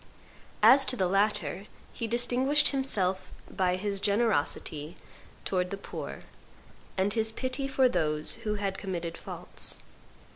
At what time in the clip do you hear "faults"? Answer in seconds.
9.15-9.77